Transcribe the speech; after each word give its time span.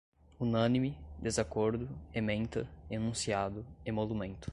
unânime, 0.39 0.97
desacordo, 1.21 1.87
ementa, 2.11 2.67
enunciado, 2.89 3.63
emolumento 3.85 4.49